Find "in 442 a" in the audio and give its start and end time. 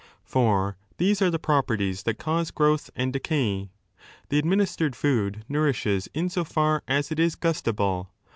6.07-6.29